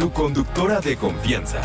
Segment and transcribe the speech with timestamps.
[0.00, 1.60] tu conductora de confianza.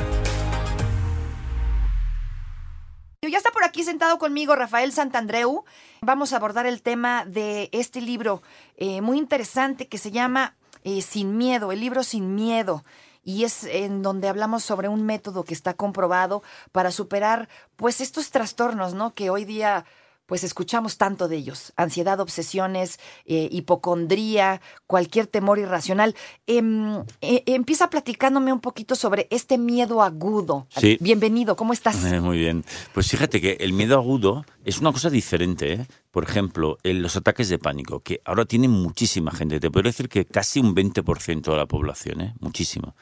[3.21, 5.63] Ya está por aquí sentado conmigo Rafael Santandreu.
[6.01, 8.43] Vamos a abordar el tema de este libro
[8.75, 12.83] eh, muy interesante que se llama eh, Sin Miedo, el libro Sin Miedo.
[13.23, 16.43] Y es en donde hablamos sobre un método que está comprobado
[16.73, 19.13] para superar pues estos trastornos, ¿no?
[19.13, 19.85] Que hoy día
[20.25, 21.73] pues escuchamos tanto de ellos.
[21.75, 26.15] Ansiedad, obsesiones, eh, hipocondría, cualquier temor irracional.
[26.47, 30.67] Em, eh, empieza platicándome un poquito sobre este miedo agudo.
[30.77, 30.97] Sí.
[30.99, 31.97] Bienvenido, ¿cómo estás?
[32.21, 32.65] Muy bien.
[32.93, 35.73] Pues fíjate que el miedo agudo es una cosa diferente.
[35.73, 35.87] ¿eh?
[36.11, 39.59] Por ejemplo, en los ataques de pánico, que ahora tienen muchísima gente.
[39.59, 42.33] Te puedo decir que casi un 20% de la población, ¿eh?
[42.39, 42.95] muchísimo.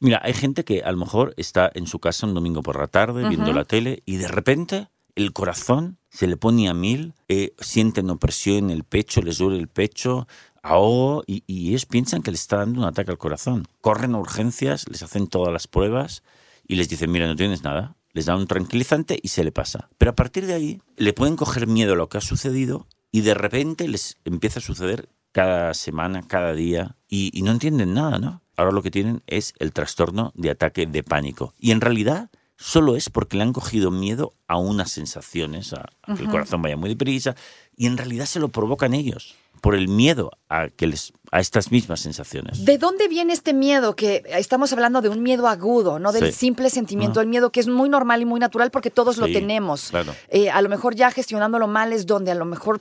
[0.00, 2.88] Mira, hay gente que a lo mejor está en su casa un domingo por la
[2.88, 7.54] tarde viendo la tele y de repente el corazón se le pone a mil, eh,
[7.58, 10.28] sienten opresión en el pecho, les duele el pecho,
[10.62, 13.66] ahogo, y, ellos piensan que les está dando un ataque al corazón.
[13.80, 16.22] Corren a urgencias, les hacen todas las pruebas
[16.68, 17.96] y les dicen, mira, no tienes nada.
[18.12, 19.88] Les dan un tranquilizante y se le pasa.
[19.98, 23.22] Pero a partir de ahí le pueden coger miedo a lo que ha sucedido y
[23.22, 28.20] de repente les empieza a suceder cada semana, cada día, y, y no entienden nada,
[28.20, 28.40] ¿no?
[28.56, 31.54] Ahora lo que tienen es el trastorno de ataque de pánico.
[31.58, 36.14] Y en realidad solo es porque le han cogido miedo a unas sensaciones, a, a
[36.14, 37.34] que el corazón vaya muy deprisa,
[37.76, 41.72] y en realidad se lo provocan ellos por el miedo a que les a estas
[41.72, 42.64] mismas sensaciones.
[42.64, 43.96] ¿De dónde viene este miedo?
[43.96, 46.38] Que estamos hablando de un miedo agudo, no del Sí.
[46.38, 49.88] simple sentimiento del miedo, que es muy normal y muy natural porque todos lo tenemos.
[49.90, 50.14] claro.
[50.28, 52.80] Eh, a lo mejor ya gestionándolo mal es donde a lo mejor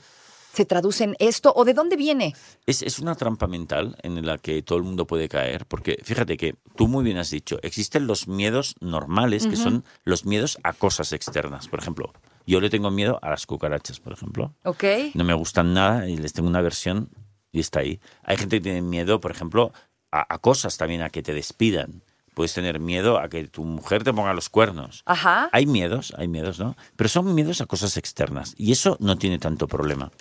[0.54, 1.52] se traduce en esto.
[1.56, 2.36] ¿O de dónde viene?
[2.66, 6.38] Es, es una trampa mental en la que todo el mundo puede caer, porque fíjate
[6.38, 10.74] que tú muy bien has dicho, existen los miedos normales, que son los miedos a
[10.74, 11.68] cosas externas.
[11.68, 12.14] Por ejemplo,
[12.46, 14.54] yo le tengo miedo a las cucarachas, por ejemplo.
[14.64, 14.84] ¿Ok?
[15.16, 17.10] No me gustan nada y les tengo una versión
[17.52, 18.00] y está ahí.
[18.24, 19.74] Hay gente que tiene miedo, por ejemplo,
[20.12, 22.04] a, a cosas también, a que te despidan.
[22.34, 25.04] Puedes tener miedo a que tu mujer te ponga los cuernos.
[25.06, 25.50] Ajá.
[25.52, 26.76] Hay miedos, hay miedos, ¿no?
[26.96, 30.12] Pero son miedos a cosas externas y eso no tiene tanto problema.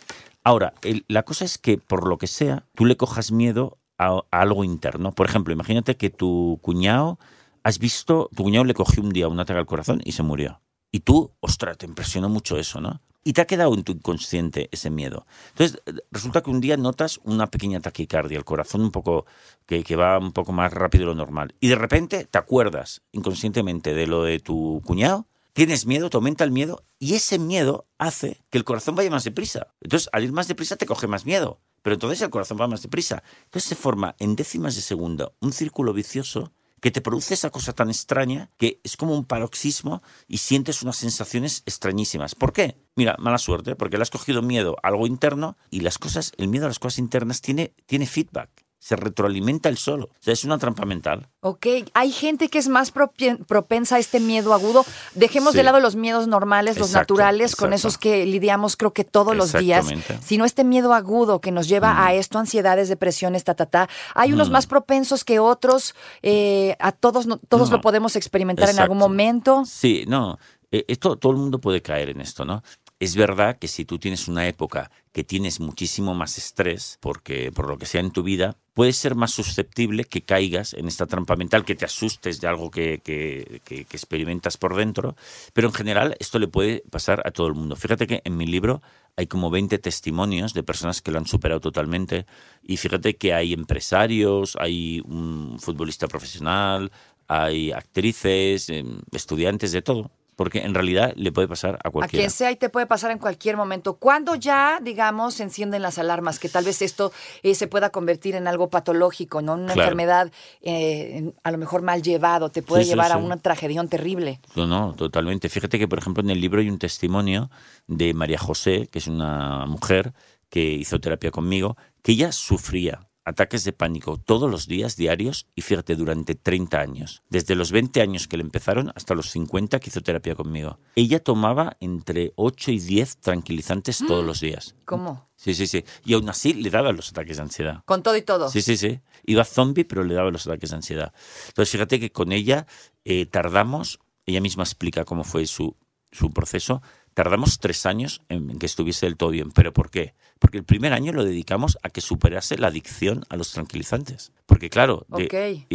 [0.45, 4.21] Ahora, el- la cosa es que por lo que sea, tú le cojas miedo a,
[4.31, 5.13] a algo interno.
[5.13, 7.19] Por ejemplo, imagínate que tu cuñado,
[7.63, 10.61] has visto, tu cuñado le cogió un día un ataque al corazón y se murió.
[10.91, 13.01] Y tú, ostras, te impresionó mucho eso, ¿no?
[13.25, 15.27] Y te ha quedado en tu inconsciente ese miedo.
[15.51, 19.27] Entonces, resulta que un día notas una pequeña taquicardia, el corazón un poco,
[19.67, 21.55] que, que va un poco más rápido de lo normal.
[21.61, 26.45] Y de repente te acuerdas inconscientemente de lo de tu cuñado, tienes miedo, te aumenta
[26.45, 29.69] el miedo, y ese miedo hace que el corazón vaya más deprisa.
[29.81, 31.61] Entonces, al ir más deprisa te coge más miedo.
[31.83, 33.23] Pero entonces el corazón va más deprisa.
[33.45, 36.53] Entonces se forma en décimas de segundo un círculo vicioso
[36.83, 40.97] que te produce esa cosa tan extraña que es como un paroxismo y sientes unas
[40.97, 42.35] sensaciones extrañísimas.
[42.35, 42.77] ¿Por qué?
[42.97, 46.49] Mira, mala suerte, porque le has cogido miedo a algo interno y las cosas, el
[46.49, 48.51] miedo a las cosas internas tiene, tiene feedback,
[48.83, 50.07] se retroalimenta el solo.
[50.07, 51.29] O sea, es una trampa mental.
[51.39, 54.85] Ok, hay gente que es más propensa a este miedo agudo.
[55.15, 59.05] Dejemos de lado los miedos normales, los Exacto, naturales, con esos que lidiamos creo que
[59.05, 59.87] todos los días,
[60.21, 63.89] sino este miedo agudo que nos lleva a esto, ansiedades, depresiones, ta, ta, ta.
[64.17, 67.77] Hay unos más propensos que otros, eh, a todos, no- todos No.
[67.77, 69.63] lo podemos experimentar en algún momento.
[69.65, 70.41] Sí, no,
[70.73, 72.65] eh, esto todo el mundo puede caer en esto, ¿no?
[73.03, 77.67] Es verdad que si tú tienes una época que tienes muchísimo más estrés, porque por
[77.67, 81.35] lo que sea en tu vida, puedes ser más susceptible que caigas en esta trampa
[81.35, 85.17] mental, que te asustes de algo que, que- que- que experimentas por dentro,
[85.53, 87.75] pero en general esto le puede pasar a todo el mundo.
[87.75, 88.83] Fíjate que en mi libro
[89.17, 92.25] hay como 20 testimonios de personas que lo han superado totalmente
[92.63, 96.93] y fíjate que hay empresarios, hay un futbolista profesional,
[97.27, 100.11] hay actrices, em, estudiantes, de todo.
[100.37, 102.23] Porque en realidad le puede pasar a A cualquiera.
[102.23, 103.95] quien sea y te puede pasar en cualquier momento.
[103.99, 107.13] Cuando ya, digamos, se encienden las alarmas, que tal vez esto
[107.43, 109.55] eh, se pueda convertir en algo patológico, ¿no?
[109.55, 109.83] Una Claro.
[109.83, 110.33] enfermedad
[110.63, 114.41] eh, a lo mejor mal llevado, te puede Sí, sí, llevar a una tragedión terrible.
[114.57, 115.49] No, no, totalmente.
[115.49, 117.51] Fíjate que, por ejemplo, en el libro hay un testimonio
[117.87, 120.13] de María José, que es una mujer
[120.49, 125.63] que hizo terapia conmigo, que ella sufría ataques de pánico todos los días diarios y
[125.63, 127.23] fíjate, durante 30 años.
[127.29, 130.79] Desde los 20 años que le empezaron hasta los 50 que hizo terapia conmigo.
[130.97, 134.75] Ella tomaba entre 8 y 10 tranquilizantes todos los días.
[134.85, 135.29] ¿Cómo?
[135.37, 135.85] Sí, sí, sí.
[136.05, 137.83] Y aún así le daban los ataques de ansiedad.
[137.85, 138.49] Con todo y todo.
[138.49, 139.01] Sí, sí, sí.
[139.25, 141.13] Iba zombie, pero le daba los ataques de ansiedad.
[141.49, 142.67] Entonces, fíjate que con ella
[143.05, 145.77] eh, tardamos, ella misma explica cómo fue su,
[146.13, 146.83] su proceso,
[147.15, 149.51] tardamos tres años en, que estuviese del todo bien.
[149.53, 150.15] ¿Pero por qué?
[150.39, 154.33] Porque el primer año lo dedicamos a que superase la adicción a los tranquilizantes.
[154.47, 155.29] Porque, claro, de-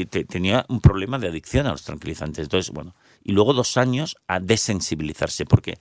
[0.06, 2.44] te- tenía un problema de adicción a los tranquilizantes.
[2.44, 5.46] Entonces, bueno, y luego dos años a desensibilizarse.
[5.46, 5.78] Porque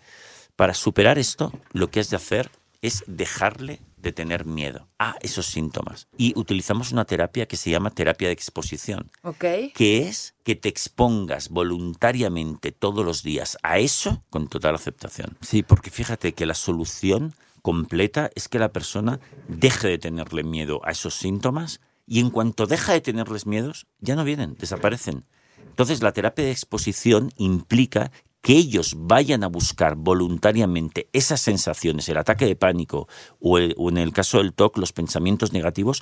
[0.56, 2.50] para superar esto, lo que has de hacer
[2.82, 6.08] es dejarle de tener miedo a esos síntomas.
[6.16, 9.44] Y utilizamos una terapia que se llama terapia de exposición Ok.
[9.74, 15.36] que es que te expongas voluntariamente todos los días a eso con total aceptación.
[15.40, 20.80] Sí, porque fíjate que la solución completa es que la persona deje de tenerle miedo
[20.84, 25.24] a esos síntomas y en cuanto deja de tenerles miedos, ya no vienen, desaparecen.
[25.70, 28.12] Entonces la terapia de exposición implica
[28.46, 33.08] que ellos vayan a buscar voluntariamente esas sensaciones, el ataque de pánico
[33.40, 36.00] o, el- o en el caso del TOC, los pensamientos negativos,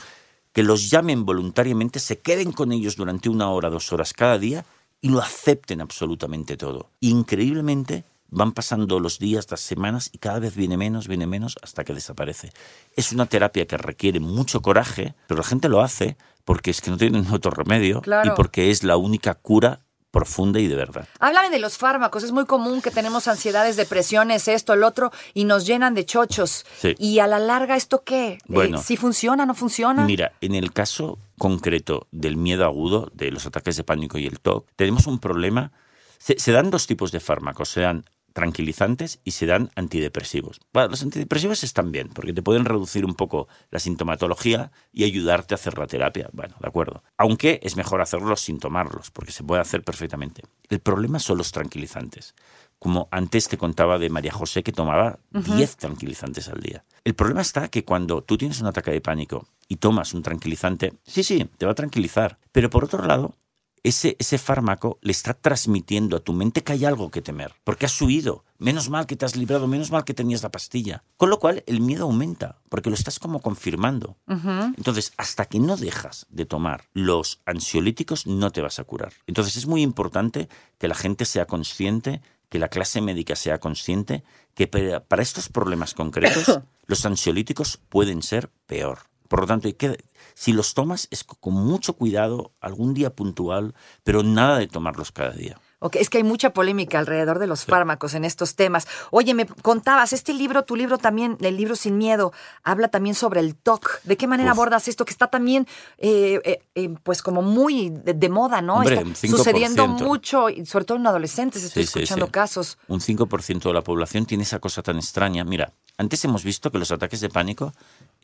[0.52, 4.66] que los llamen voluntariamente, se queden con ellos durante una hora, dos horas cada día
[5.00, 6.90] y lo acepten absolutamente todo.
[7.00, 11.82] Increíblemente van pasando los días, las semanas y cada vez viene menos, viene menos hasta
[11.84, 12.50] que desaparece.
[12.94, 16.90] Es una terapia que requiere mucho coraje, pero la gente lo hace porque es que
[16.90, 18.32] no tienen otro remedio Claro.
[18.32, 19.80] y porque es la única cura
[20.14, 21.08] profunda y de verdad.
[21.18, 22.22] Háblame de los fármacos.
[22.22, 26.64] Es muy común que tenemos ansiedades, depresiones, esto, el otro, y nos llenan de chochos.
[26.78, 26.94] Sí.
[27.00, 28.38] Y a la larga, ¿esto qué?
[28.46, 28.80] Bueno.
[28.80, 30.04] ¿Si funciona, no funciona?
[30.04, 34.38] Mira, en el caso concreto del miedo agudo, de los ataques de pánico y el
[34.38, 35.72] TOC, tenemos un problema.
[36.18, 40.60] Se, se dan dos tipos de fármacos, se dan tranquilizantes y se dan antidepresivos.
[40.72, 45.54] Bueno, los antidepresivos están bien, porque te pueden reducir un poco la sintomatología y ayudarte
[45.54, 46.28] a hacer la terapia.
[46.32, 47.02] Bueno, de acuerdo.
[47.16, 50.42] Aunque es mejor hacerlos sin tomarlos, porque se puede hacer perfectamente.
[50.68, 52.34] El problema son los tranquilizantes.
[52.78, 56.84] Como antes te contaba de María José que tomaba 10 tranquilizantes al día.
[57.04, 60.92] El problema está que cuando tú tienes un ataque de pánico y tomas un tranquilizante,
[61.06, 62.38] sí, sí, te va a tranquilizar.
[62.52, 63.36] Pero por otro lado,
[63.84, 67.86] ese, ese fármaco le está transmitiendo a tu mente que hay algo que temer, porque
[67.86, 68.44] has huido.
[68.58, 71.04] Menos mal que te has librado, menos mal que tenías la pastilla.
[71.18, 74.16] Con lo cual el miedo aumenta, porque lo estás como confirmando.
[74.26, 79.12] Entonces, hasta que no dejas de tomar los ansiolíticos, no te vas a curar.
[79.26, 80.48] Entonces, es muy importante
[80.78, 85.50] que la gente sea consciente, que la clase médica sea consciente, que para para estos
[85.50, 89.00] problemas concretos, los ansiolíticos pueden ser peor.
[89.28, 89.98] Por lo tanto, hay que,
[90.34, 95.30] si los tomas es con mucho cuidado, algún día puntual, pero nada de tomarlos cada
[95.30, 95.58] día.
[95.84, 98.88] Ok, es que hay mucha polémica alrededor de los fármacos en estos temas.
[99.10, 102.32] Oye, me contabas, este libro, tu libro también, el libro Sin Miedo,
[102.62, 104.00] habla también sobre el TOC.
[104.02, 104.58] ¿De qué manera Uf.
[104.58, 105.66] abordas esto que está también,
[105.98, 108.76] eh, eh, eh, pues como muy de, de moda, ¿no?
[108.76, 109.36] Hombre, está un 5%.
[109.36, 112.32] sucediendo mucho, y sobre todo en adolescentes, estoy sí, escuchando sí.
[112.32, 112.78] casos.
[112.88, 115.44] Un 5% de la población tiene esa cosa tan extraña.
[115.44, 117.74] Mira, antes hemos visto que los ataques de pánico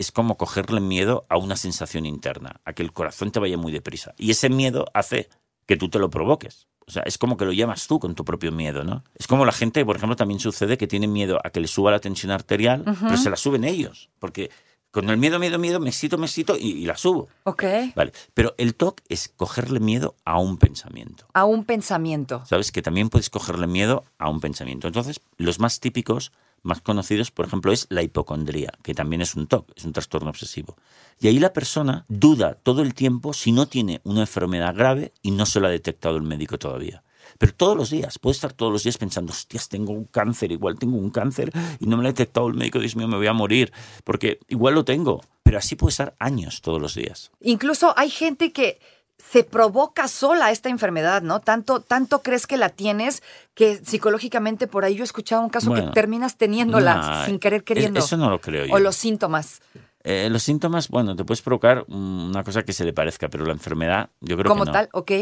[0.00, 3.70] es como cogerle miedo a una sensación interna, a que el corazón te vaya muy
[3.70, 4.14] deprisa.
[4.16, 5.28] Y ese miedo hace
[5.66, 6.68] que tú te lo provoques.
[6.86, 9.04] O sea, es como que lo llamas tú con tu propio miedo, ¿no?
[9.14, 11.90] Es como la gente, por ejemplo, también sucede que tiene miedo a que le suba
[11.90, 14.08] la tensión arterial, pero se la suben ellos.
[14.18, 14.50] Porque
[14.90, 17.28] con el miedo, miedo, miedo, me excito, me excito y, y la subo.
[17.44, 17.64] Ok.
[17.94, 18.12] Vale.
[18.32, 21.26] Pero el TOC es cogerle miedo a un pensamiento.
[21.34, 22.42] A un pensamiento.
[22.46, 22.72] ¿Sabes?
[22.72, 24.86] Que también puedes cogerle miedo a un pensamiento.
[24.86, 29.46] Entonces, los más típicos, más conocidos, por ejemplo, es la hipocondría, que también es un
[29.46, 30.76] TOC, es un trastorno obsesivo.
[31.20, 35.30] Y ahí la persona duda todo el tiempo si no tiene una enfermedad grave y
[35.30, 37.02] no se lo ha detectado el médico todavía.
[37.38, 40.78] Pero todos los días, puede estar todos los días pensando, hostias, tengo un cáncer, igual
[40.78, 43.26] tengo un cáncer y no me lo ha detectado el médico, Dios mío, me voy
[43.26, 43.72] a morir,
[44.04, 45.20] porque igual lo tengo.
[45.42, 47.30] Pero así puede estar años todos los días.
[47.40, 48.78] Incluso hay gente que
[49.22, 51.40] se provoca sola esta enfermedad, ¿no?
[51.40, 53.22] Tanto, tanto crees que la tienes
[53.54, 57.62] que psicológicamente por ahí yo he escuchado un caso que terminas teniéndola Nah, sin querer
[57.64, 58.00] queriendo.
[58.00, 58.74] Eso no lo creo yo.
[58.74, 59.60] o los síntomas.
[60.02, 63.52] Eh, los síntomas, bueno, te puedes provocar una cosa que se le parezca, pero la
[63.52, 64.72] enfermedad, yo creo como que no.
[64.72, 65.12] tal, ¿ok?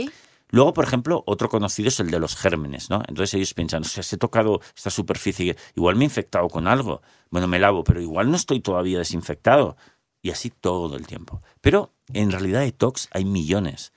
[0.50, 3.02] Luego, por ejemplo, otro conocido es el de los gérmenes, ¿no?
[3.06, 6.66] Entonces ellos piensan, o sea, si he tocado esta superficie, igual me he infectado con
[6.66, 7.02] algo.
[7.30, 9.76] Bueno, me lavo, pero igual no estoy todavía desinfectado.
[10.22, 11.42] Y así todo el tiempo.
[11.60, 13.92] Pero en realidad de TOCs hay millones.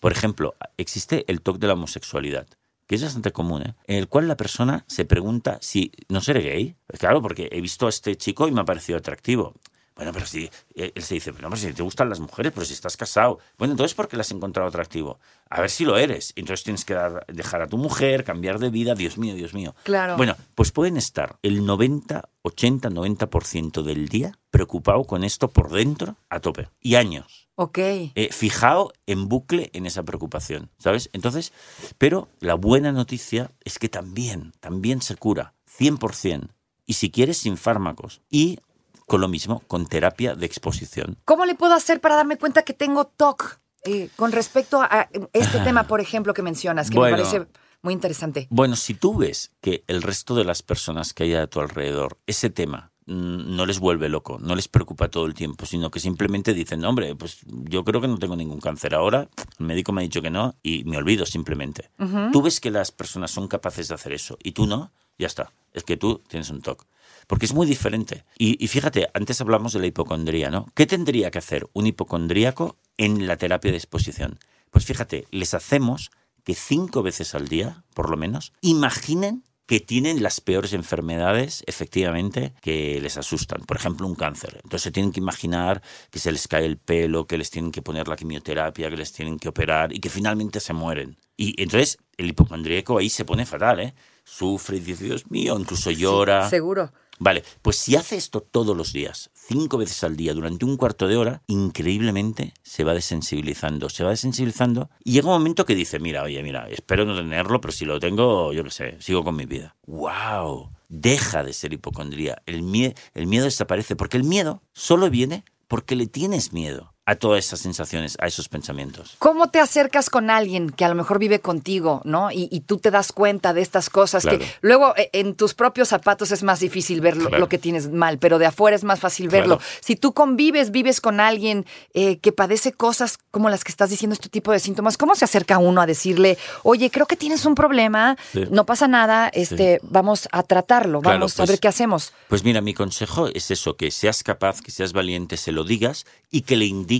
[0.00, 2.46] Por ejemplo, existe el TOC de la homosexualidad,
[2.86, 3.74] que es bastante común, ¿eh?
[3.86, 6.76] en el cual la persona se pregunta si no seré gay.
[6.86, 9.54] Pues claro, porque he visto a este chico y me ha parecido atractivo.
[9.96, 12.66] Bueno, pero si eh, él se dice, no, pero si te gustan las mujeres, pero
[12.66, 13.38] si estás casado.
[13.56, 15.18] Bueno, entonces ¿por qué las has encontrado atractivo?
[15.48, 16.34] A ver si lo eres.
[16.36, 18.94] Entonces tienes que dar- dejar a tu mujer, cambiar de vida.
[18.94, 19.74] Dios mío, Dios mío.
[19.84, 20.18] Claro.
[20.18, 26.16] Bueno, pues pueden estar el 90, 80, 90% del día preocupado con esto por dentro
[26.28, 26.68] a tope.
[26.82, 27.45] Y años.
[27.56, 27.78] Ok.
[27.78, 31.08] Eh, fijado en bucle en esa preocupación, ¿sabes?
[31.14, 31.52] Entonces,
[31.98, 36.48] pero la buena noticia es que también, también se cura, 100%,
[36.84, 38.60] y si quieres sin fármacos, y
[39.06, 41.16] con lo mismo, con terapia de exposición.
[41.24, 43.58] ¿Cómo le puedo hacer para darme cuenta que tengo TOC?
[43.84, 47.16] Eh, con respecto a este tema, por ejemplo, que mencionas, que Bueno.
[47.16, 47.46] me parece
[47.82, 48.48] muy interesante.
[48.50, 52.18] Bueno, si tú ves que el resto de las personas que hay a tu alrededor,
[52.26, 56.54] ese tema no les vuelve loco, no les preocupa todo el tiempo, sino que simplemente
[56.54, 60.00] dicen, "No, hombre, pues yo creo que no tengo ningún cáncer ahora, el médico me
[60.00, 61.90] ha dicho que no y me olvido simplemente.
[62.32, 65.52] Tú ves que las personas son capaces de hacer eso y tú no, ya está,
[65.72, 66.84] es que tú tienes un TOC.
[67.26, 68.24] Porque es muy diferente.
[68.38, 70.66] Y, y fíjate, antes hablamos de la hipocondría, ¿no?
[70.74, 74.38] ¿Qué tendría que hacer un hipocondríaco en la terapia de exposición?
[74.70, 76.10] Pues fíjate, les hacemos
[76.44, 82.52] que cinco veces al día, por lo menos, imaginen que tienen las peores enfermedades, efectivamente,
[82.62, 83.62] que les asustan.
[83.62, 84.60] Por ejemplo, un cáncer.
[84.62, 87.82] Entonces se tienen que imaginar que se les cae el pelo, que les tienen que
[87.82, 91.16] poner la quimioterapia, que les tienen que operar y que finalmente se mueren.
[91.36, 93.94] Y entonces el hipocondríaco ahí se pone fatal, ¿eh?
[94.24, 96.48] Sufre y dice, Dios mío, incluso llora.
[96.48, 96.92] Seguro.
[97.18, 101.08] Vale, pues si hace esto todos los días, cinco veces al día, durante un cuarto
[101.08, 105.98] de hora, increíblemente se va desensibilizando, se va desensibilizando y llega un momento que dice,
[105.98, 109.36] mira, oye, mira, espero no tenerlo, pero si lo tengo, yo qué sé, sigo con
[109.36, 109.76] mi vida.
[109.86, 110.72] ¡Wow!
[110.88, 112.42] Deja de ser hipocondría.
[112.46, 117.14] El, mie- el miedo desaparece porque el miedo solo viene porque le tienes miedo a
[117.14, 119.14] todas esas sensaciones, a esos pensamientos.
[119.20, 122.32] ¿Cómo te acercas con alguien que a lo mejor vive contigo, ¿no?
[122.32, 124.38] Y, y tú te das cuenta de estas cosas Claro.
[124.40, 127.38] que luego eh, en tus propios zapatos es más difícil ver lo, Claro.
[127.38, 129.58] lo que tienes mal, pero de afuera es más fácil verlo.
[129.58, 129.70] Claro.
[129.80, 134.14] Si tú convives, vives con alguien eh, que padece cosas como las que estás diciendo,
[134.14, 137.54] este tipo de síntomas, ¿cómo se acerca uno a decirle, oye, creo que tienes un
[137.54, 138.44] problema, Sí.
[138.50, 142.12] no pasa nada, este, vamos a tratarlo, vamos a pues- ver qué hacemos?
[142.28, 146.04] Pues mira, mi consejo es eso, que seas capaz, que seas valiente, se lo digas
[146.32, 146.95] y que le indiques,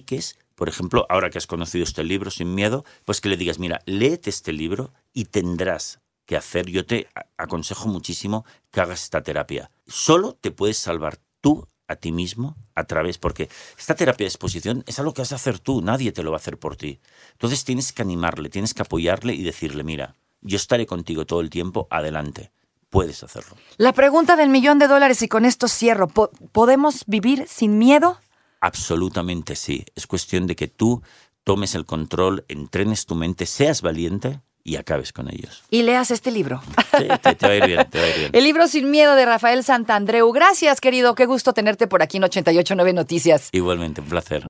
[0.54, 3.80] por ejemplo, ahora que has conocido este libro sin miedo, pues que le digas, mira,
[3.86, 9.22] léete este libro y tendrás que hacer, yo te a- aconsejo muchísimo que hagas esta
[9.22, 9.70] terapia.
[9.86, 13.48] Solo te puedes salvar tú a ti mismo a través, porque
[13.78, 16.38] esta terapia de exposición es algo que has de hacer tú, nadie te lo va
[16.38, 17.00] a hacer por ti.
[17.32, 21.48] Entonces tienes que animarle, tienes que apoyarle y decirle, mira, yo estaré contigo todo el
[21.50, 22.50] tiempo, adelante,
[22.90, 23.56] puedes hacerlo.
[23.76, 28.18] La pregunta del millón de dólares y con esto cierro, ¿po- ¿podemos vivir sin miedo?
[28.60, 29.84] Absolutamente sí.
[29.94, 31.02] Es cuestión de que tú
[31.44, 35.62] tomes el control, entrenes tu mente, seas valiente y acabes con ellos.
[35.70, 36.60] Y leas este libro.
[36.98, 38.30] Sí, te, te va a ir bien, te va a ir bien.
[38.32, 40.32] El libro Sin Miedo de Rafael Santandreu.
[40.32, 41.14] Gracias, querido.
[41.14, 43.48] Qué gusto tenerte por aquí en 889 Noticias.
[43.52, 44.46] Igualmente, un placer.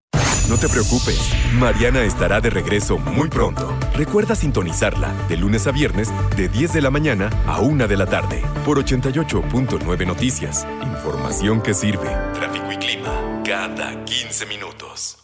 [0.48, 1.18] No te preocupes,
[1.54, 3.76] Mariana estará de regreso muy pronto.
[3.94, 8.06] Recuerda sintonizarla de lunes a viernes de 10 de la mañana a 1 de la
[8.06, 10.64] tarde por 88.9 Noticias.
[10.82, 12.08] Información que sirve.
[12.32, 15.16] Tráfico y clima cada 15 minutos.